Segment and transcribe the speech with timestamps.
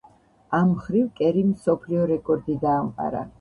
[0.59, 3.23] ამ მხრივ კერიმ მსოფლიო რეკორდი დაამყარა.